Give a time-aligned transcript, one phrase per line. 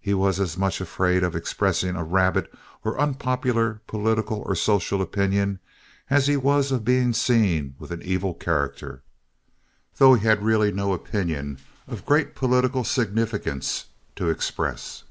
[0.00, 2.46] He was as much afraid of expressing a rabid
[2.84, 5.58] or unpopular political or social opinion
[6.08, 9.02] as he was of being seen with an evil character,
[9.96, 11.58] though he had really no opinion
[11.88, 15.02] of great political significance to express.